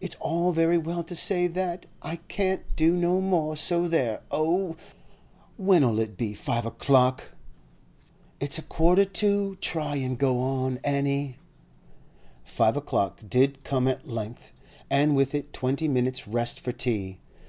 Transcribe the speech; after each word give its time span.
'It's 0.00 0.14
all 0.20 0.52
very 0.52 0.78
well 0.78 1.02
to 1.02 1.16
say 1.16 1.48
that. 1.48 1.86
I 2.00 2.18
can't 2.28 2.62
do 2.76 2.92
no 2.92 3.20
more, 3.20 3.56
so 3.56 3.88
there! 3.88 4.20
Oh, 4.30 4.76
when'll 5.58 5.98
it 5.98 6.16
be 6.16 6.34
five 6.34 6.64
o'clock?' 6.66 7.32
'It's 8.38 8.58
a 8.58 8.62
quarter 8.62 9.04
to. 9.04 9.56
Try 9.56 9.96
and 9.96 10.16
go 10.16 10.38
on, 10.38 10.78
Annie.' 10.84 11.38
Five 12.44 12.76
o'clock 12.76 13.22
did 13.28 13.64
come 13.64 13.88
at 13.88 14.06
length, 14.08 14.52
and 14.88 15.16
with 15.16 15.34
it 15.34 15.52
twenty 15.52 15.88
minutes' 15.88 16.28
rest 16.28 16.60
for 16.60 16.70
tea. 16.70 17.18